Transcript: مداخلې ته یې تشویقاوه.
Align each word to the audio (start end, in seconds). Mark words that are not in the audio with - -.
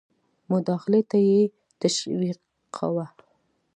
مداخلې 0.51 1.01
ته 1.09 1.17
یې 1.29 1.41
تشویقاوه. 1.81 3.05